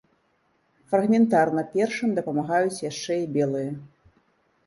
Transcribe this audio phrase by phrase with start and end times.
[0.93, 3.71] Фрагментарна першым дапамагаюць яшчэ і белыя.